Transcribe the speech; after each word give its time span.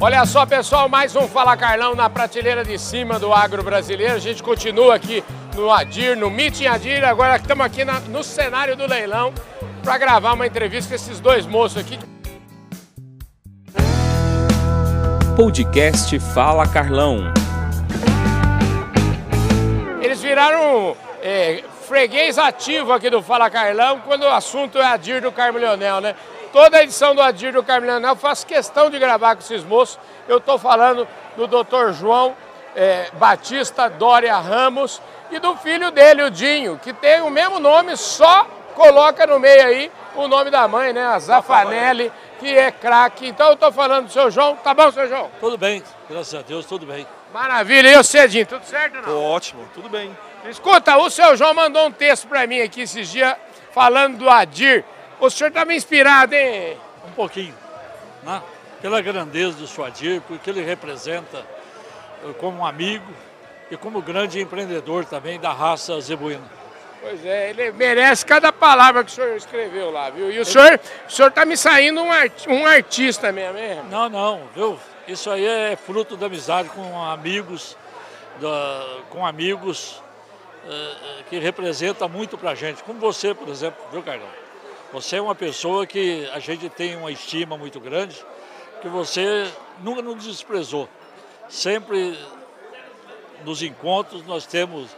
Olha 0.00 0.24
só, 0.24 0.46
pessoal, 0.46 0.88
mais 0.88 1.16
um 1.16 1.26
Fala 1.26 1.56
Carlão 1.56 1.92
na 1.92 2.08
prateleira 2.08 2.64
de 2.64 2.78
cima 2.78 3.18
do 3.18 3.32
agro 3.32 3.64
brasileiro. 3.64 4.14
A 4.14 4.18
gente 4.20 4.44
continua 4.44 4.94
aqui 4.94 5.24
no 5.56 5.72
Adir, 5.72 6.16
no 6.16 6.30
Meeting 6.30 6.66
Adir. 6.66 7.04
Agora 7.04 7.34
estamos 7.34 7.66
aqui 7.66 7.84
na, 7.84 7.98
no 7.98 8.22
cenário 8.22 8.76
do 8.76 8.86
leilão 8.86 9.34
para 9.82 9.98
gravar 9.98 10.34
uma 10.34 10.46
entrevista 10.46 10.90
com 10.90 10.94
esses 10.94 11.18
dois 11.18 11.46
moços 11.46 11.78
aqui. 11.78 11.98
Podcast 15.34 16.16
Fala 16.32 16.64
Carlão. 16.68 17.32
Eles 20.00 20.22
viraram 20.22 20.96
é, 21.20 21.64
freguês 21.88 22.38
ativo 22.38 22.92
aqui 22.92 23.10
do 23.10 23.20
Fala 23.20 23.50
Carlão 23.50 24.00
quando 24.06 24.22
o 24.22 24.30
assunto 24.30 24.78
é 24.78 24.86
Adir 24.86 25.20
do 25.20 25.32
Carmo 25.32 25.58
Leonel, 25.58 26.00
né? 26.00 26.14
Toda 26.52 26.78
a 26.78 26.82
edição 26.82 27.14
do 27.14 27.20
Adir 27.20 27.52
do 27.52 27.62
Carmo 27.62 27.86
Leonel 27.86 28.10
eu 28.10 28.16
faço 28.16 28.46
questão 28.46 28.90
de 28.90 28.98
gravar 28.98 29.36
com 29.36 29.42
esses 29.42 29.64
moços. 29.64 29.98
Eu 30.26 30.38
estou 30.38 30.58
falando 30.58 31.06
do 31.36 31.46
Dr. 31.46 31.92
João 31.92 32.34
é, 32.74 33.10
Batista 33.14 33.88
Dória 33.88 34.36
Ramos 34.36 35.00
e 35.30 35.38
do 35.38 35.56
filho 35.56 35.90
dele, 35.90 36.22
o 36.22 36.30
Dinho, 36.30 36.80
que 36.82 36.92
tem 36.92 37.20
o 37.20 37.30
mesmo 37.30 37.58
nome, 37.58 37.96
só 37.96 38.46
coloca 38.74 39.26
no 39.26 39.38
meio 39.38 39.62
aí 39.62 39.92
o 40.14 40.26
nome 40.26 40.50
da 40.50 40.66
mãe, 40.66 40.92
né? 40.92 41.04
A 41.04 41.18
Zafanelli, 41.18 42.10
que 42.38 42.56
é 42.56 42.70
craque. 42.70 43.28
Então 43.28 43.48
eu 43.48 43.54
estou 43.54 43.70
falando 43.70 44.06
do 44.06 44.12
seu 44.12 44.30
João. 44.30 44.56
Tá 44.56 44.72
bom, 44.72 44.90
seu 44.90 45.08
João? 45.08 45.30
Tudo 45.40 45.58
bem, 45.58 45.82
graças 46.08 46.34
a 46.34 46.42
Deus, 46.42 46.64
tudo 46.64 46.86
bem. 46.86 47.06
Maravilha. 47.32 47.88
E 47.88 47.96
o 47.96 48.02
Cedinho, 48.02 48.46
tudo 48.46 48.64
certo 48.64 48.96
ou 48.96 49.02
não? 49.02 49.08
Tô 49.08 49.22
ótimo, 49.22 49.68
tudo 49.74 49.88
bem. 49.88 50.16
Escuta, 50.48 50.96
o 50.96 51.10
seu 51.10 51.36
João 51.36 51.52
mandou 51.52 51.86
um 51.86 51.92
texto 51.92 52.26
para 52.26 52.46
mim 52.46 52.60
aqui 52.60 52.82
esses 52.82 53.08
dias 53.10 53.36
falando 53.72 54.18
do 54.18 54.30
Adir. 54.30 54.84
O 55.20 55.28
senhor 55.30 55.48
está 55.48 55.64
me 55.64 55.74
inspirado, 55.74 56.34
hein? 56.34 56.76
Um 57.06 57.10
pouquinho, 57.12 57.54
né? 58.22 58.42
Pela 58.80 59.00
grandeza 59.00 59.56
do 59.56 59.66
Suadir, 59.66 60.22
porque 60.28 60.50
ele 60.50 60.62
representa 60.62 61.44
eh, 62.24 62.32
como 62.38 62.58
um 62.58 62.66
amigo 62.66 63.12
e 63.70 63.76
como 63.76 64.00
grande 64.00 64.40
empreendedor 64.40 65.04
também 65.04 65.40
da 65.40 65.52
raça 65.52 66.00
zebuína. 66.00 66.58
Pois 67.00 67.24
é, 67.24 67.50
ele 67.50 67.72
merece 67.72 68.24
cada 68.24 68.52
palavra 68.52 69.04
que 69.04 69.10
o 69.10 69.14
senhor 69.14 69.36
escreveu 69.36 69.90
lá, 69.90 70.10
viu? 70.10 70.30
E 70.30 70.38
o 70.38 70.44
senhor, 70.44 70.80
o 71.08 71.12
senhor 71.12 71.30
tá 71.30 71.44
me 71.44 71.56
saindo 71.56 72.00
um, 72.00 72.10
art, 72.10 72.46
um 72.46 72.66
artista 72.66 73.30
mesmo, 73.30 73.58
hein? 73.58 73.80
Não, 73.90 74.08
não, 74.08 74.42
viu? 74.54 74.78
Isso 75.06 75.30
aí 75.30 75.46
é 75.46 75.76
fruto 75.76 76.16
da 76.16 76.26
amizade 76.26 76.68
com 76.70 77.02
amigos, 77.02 77.76
da, 78.40 78.86
com 79.10 79.24
amigos 79.24 80.02
uh, 80.64 81.24
que 81.30 81.38
representa 81.38 82.06
muito 82.08 82.36
pra 82.36 82.54
gente, 82.54 82.82
como 82.82 82.98
você, 82.98 83.32
por 83.32 83.48
exemplo, 83.48 83.82
viu, 83.92 84.02
Carlão? 84.02 84.47
Você 84.92 85.16
é 85.16 85.20
uma 85.20 85.34
pessoa 85.34 85.86
que 85.86 86.28
a 86.32 86.38
gente 86.38 86.68
tem 86.70 86.96
uma 86.96 87.12
estima 87.12 87.58
muito 87.58 87.78
grande, 87.78 88.16
que 88.80 88.88
você 88.88 89.46
nunca 89.80 90.00
nos 90.00 90.24
desprezou. 90.24 90.88
Sempre 91.48 92.18
nos 93.44 93.62
encontros 93.62 94.26
nós 94.26 94.46
temos 94.46 94.88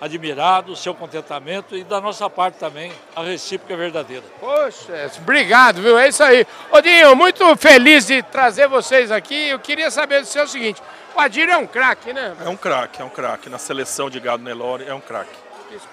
admirado 0.00 0.72
o 0.72 0.76
seu 0.76 0.94
contentamento 0.94 1.76
e 1.76 1.84
da 1.84 2.00
nossa 2.00 2.28
parte 2.28 2.58
também 2.58 2.92
a 3.14 3.22
recíproca 3.22 3.74
é 3.74 3.76
verdadeira. 3.76 4.24
Poxa, 4.40 5.10
obrigado, 5.18 5.80
viu? 5.80 5.98
É 5.98 6.08
isso 6.08 6.22
aí. 6.22 6.46
Odinho, 6.70 7.14
muito 7.14 7.56
feliz 7.56 8.06
de 8.06 8.22
trazer 8.22 8.68
vocês 8.68 9.10
aqui. 9.10 9.48
Eu 9.48 9.58
queria 9.58 9.90
saber 9.90 10.20
do 10.20 10.26
seu 10.26 10.44
o 10.44 10.48
seguinte: 10.48 10.82
o 11.16 11.20
Adir 11.20 11.48
é 11.48 11.56
um 11.56 11.66
craque, 11.66 12.12
né? 12.12 12.34
É 12.44 12.48
um 12.48 12.56
craque, 12.56 13.02
é 13.02 13.04
um 13.04 13.08
craque. 13.08 13.48
Na 13.48 13.58
seleção 13.58 14.08
de 14.08 14.18
gado 14.18 14.42
Nelore 14.42 14.84
é 14.88 14.94
um 14.94 15.00
craque. 15.00 15.34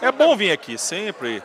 É 0.02 0.12
bom 0.12 0.36
vir 0.36 0.52
aqui 0.52 0.78
sempre 0.78 1.42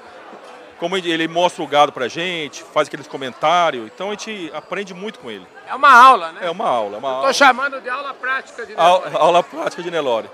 como 0.85 0.99
ele 0.99 1.27
mostra 1.27 1.65
o 1.65 1.67
gado 1.67 1.93
pra 1.93 2.09
gente, 2.09 2.63
faz 2.63 2.89
aqueles 2.89 3.07
comentários, 3.07 3.87
então 3.87 4.09
a 4.09 4.11
gente 4.11 4.53
aprende 4.53 4.93
muito 4.93 5.19
com 5.19 5.31
ele. 5.31 5.47
É 5.67 5.75
uma 5.75 5.91
aula, 5.91 6.33
né? 6.33 6.41
É 6.43 6.51
uma 6.51 6.69
aula. 6.69 6.97
É 6.97 6.99
uma 6.99 7.15
Estou 7.21 7.33
chamando 7.33 7.81
de 7.81 7.89
aula 7.89 8.13
prática 8.13 8.67
de 8.67 8.75
Nelore. 8.75 9.07
Aula, 9.07 9.19
aula 9.19 9.43
prática 9.43 9.83
de 9.83 9.91
Nelore. 9.91 10.29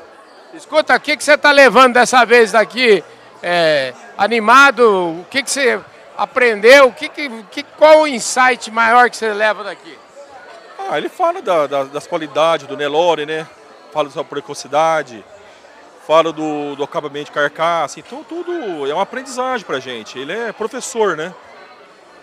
Escuta, 0.52 0.96
o 0.96 1.00
que, 1.00 1.16
que 1.16 1.22
você 1.22 1.34
está 1.34 1.52
levando 1.52 1.94
dessa 1.94 2.24
vez 2.24 2.50
daqui? 2.50 3.04
É, 3.40 3.94
animado? 4.18 5.20
O 5.20 5.26
que, 5.30 5.40
que 5.44 5.50
você 5.52 5.78
aprendeu? 6.18 6.88
O 6.88 6.92
que, 6.92 7.08
que, 7.08 7.62
qual 7.78 8.00
o 8.00 8.08
insight 8.08 8.72
maior 8.72 9.08
que 9.08 9.16
você 9.16 9.32
leva 9.32 9.62
daqui? 9.62 9.96
Ah, 10.80 10.98
ele 10.98 11.08
fala 11.08 11.40
da, 11.40 11.68
da, 11.68 11.84
das 11.84 12.08
qualidades 12.08 12.66
do 12.66 12.76
Nelore, 12.76 13.24
né? 13.24 13.46
Fala 13.92 14.08
da 14.08 14.14
sua 14.14 14.24
precocidade, 14.24 15.24
fala 16.10 16.32
do, 16.32 16.74
do 16.74 16.82
acabamento 16.82 17.26
de 17.26 17.30
carcaça, 17.30 18.00
então 18.00 18.24
tudo 18.24 18.84
é 18.84 18.92
uma 18.92 19.04
aprendizagem 19.04 19.64
pra 19.64 19.78
gente. 19.78 20.18
Ele 20.18 20.32
é 20.32 20.50
professor, 20.50 21.16
né? 21.16 21.32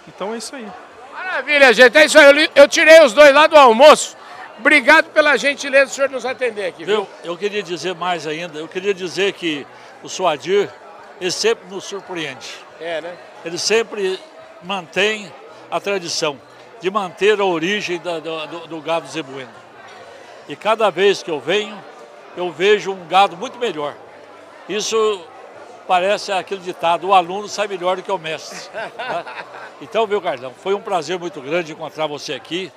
Então 0.05 0.33
é 0.33 0.37
isso 0.39 0.57
aí. 0.57 0.67
Maravilha, 1.13 1.71
gente. 1.71 1.97
É 1.97 2.03
isso 2.03 2.19
aí. 2.19 2.25
Eu, 2.25 2.49
eu 2.63 2.67
tirei 2.67 3.01
os 3.01 3.13
dois 3.13 3.33
lá 3.33 3.47
do 3.47 3.55
almoço. 3.55 4.17
Obrigado 4.59 5.05
pela 5.11 5.37
gentileza 5.37 5.85
do 5.85 5.91
senhor 5.91 6.09
nos 6.09 6.25
atender 6.25 6.65
aqui, 6.65 6.83
viu? 6.83 6.95
Eu, 6.95 7.31
eu 7.31 7.37
queria 7.37 7.63
dizer 7.63 7.95
mais 7.95 8.27
ainda. 8.27 8.59
Eu 8.59 8.67
queria 8.67 8.93
dizer 8.93 9.31
que 9.31 9.65
o 10.03 10.09
Suadir, 10.09 10.69
ele 11.21 11.31
sempre 11.31 11.73
nos 11.73 11.85
surpreende. 11.85 12.55
É, 12.81 12.99
né? 12.99 13.15
Ele 13.45 13.57
sempre 13.57 14.19
mantém 14.61 15.31
a 15.71 15.79
tradição 15.79 16.37
de 16.81 16.91
manter 16.91 17.39
a 17.39 17.45
origem 17.45 17.99
da, 17.99 18.19
do, 18.19 18.67
do 18.67 18.81
gado 18.81 19.07
zebuíno. 19.07 19.47
E 20.49 20.57
cada 20.57 20.89
vez 20.89 21.23
que 21.23 21.31
eu 21.31 21.39
venho, 21.39 21.81
eu 22.37 22.51
vejo 22.51 22.91
um 22.91 23.07
gado 23.07 23.35
muito 23.35 23.57
melhor. 23.57 23.95
Isso 24.69 25.21
parece 25.87 26.31
aquele 26.31 26.61
ditado, 26.61 27.07
o 27.07 27.13
aluno 27.13 27.47
sai 27.49 27.67
melhor 27.67 27.97
do 27.97 28.03
que 28.03 28.11
o 28.11 28.17
mestre. 28.17 28.69
Né? 28.97 29.25
Então, 29.81 30.07
meu 30.07 30.21
Carlão, 30.21 30.53
foi 30.53 30.73
um 30.73 30.81
prazer 30.81 31.19
muito 31.19 31.41
grande 31.41 31.71
encontrar 31.71 32.07
você 32.07 32.33
aqui. 32.33 32.71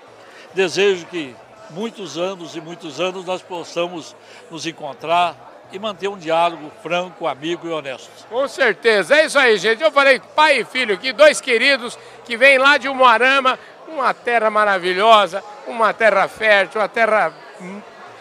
Desejo 0.54 1.06
que 1.06 1.34
muitos 1.70 2.18
anos 2.18 2.56
e 2.56 2.60
muitos 2.60 3.00
anos 3.00 3.24
nós 3.24 3.42
possamos 3.42 4.14
nos 4.50 4.66
encontrar 4.66 5.34
e 5.72 5.78
manter 5.78 6.08
um 6.08 6.18
diálogo 6.18 6.70
franco, 6.82 7.26
amigo 7.26 7.66
e 7.66 7.70
honesto. 7.70 8.10
Com 8.28 8.46
certeza, 8.48 9.16
é 9.16 9.26
isso 9.26 9.38
aí, 9.38 9.56
gente. 9.56 9.82
Eu 9.82 9.90
falei 9.92 10.20
pai 10.34 10.60
e 10.60 10.64
filho 10.64 10.94
aqui, 10.94 11.12
dois 11.12 11.40
queridos 11.40 11.98
que 12.24 12.36
vêm 12.36 12.58
lá 12.58 12.76
de 12.76 12.88
Umuarama, 12.88 13.58
uma 13.88 14.12
terra 14.12 14.50
maravilhosa, 14.50 15.42
uma 15.66 15.92
terra 15.92 16.28
fértil, 16.28 16.80
uma 16.80 16.88
terra 16.88 17.32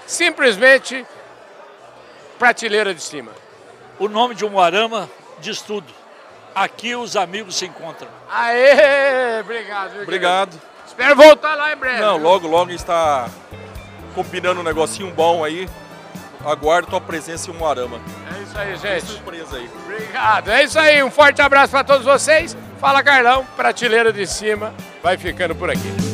simplesmente 0.05 1.05
prateleira 2.39 2.93
de 2.95 3.03
cima. 3.03 3.31
O 3.99 4.07
nome 4.07 4.33
de 4.33 4.45
Umuarama 4.45 5.09
diz 5.41 5.61
tudo. 5.61 5.93
Aqui 6.55 6.95
os 6.95 7.15
amigos 7.15 7.55
se 7.55 7.65
encontram. 7.65 8.07
Aê, 8.31 9.41
obrigado. 9.41 10.01
Obrigado. 10.01 10.61
Espero 10.87 11.15
voltar 11.15 11.55
lá 11.55 11.71
em 11.71 11.75
breve. 11.75 12.01
Não, 12.01 12.17
logo, 12.17 12.47
logo 12.47 12.69
a 12.69 12.71
gente 12.71 12.79
está 12.79 13.29
combinando 14.15 14.61
um 14.61 14.63
negocinho 14.63 15.11
bom 15.11 15.43
aí. 15.43 15.69
Aguardo 16.43 16.89
tua 16.89 17.01
presença 17.01 17.51
em 17.51 17.53
Umuarama. 17.53 17.99
É 18.35 18.41
isso 18.41 18.57
aí, 18.57 18.75
gente. 18.77 19.05
Que 19.05 19.11
surpresa 19.11 19.57
aí. 19.57 19.69
Obrigado. 19.83 20.49
É 20.49 20.63
isso 20.63 20.79
aí. 20.79 21.03
Um 21.03 21.11
forte 21.11 21.41
abraço 21.41 21.71
para 21.71 21.83
todos 21.83 22.05
vocês. 22.05 22.57
Fala, 22.79 23.03
Carlão. 23.03 23.45
Prateleira 23.57 24.11
de 24.11 24.25
cima 24.25 24.73
vai 25.03 25.17
ficando 25.17 25.53
por 25.53 25.69
aqui. 25.69 26.08